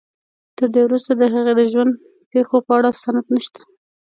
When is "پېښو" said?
2.31-2.57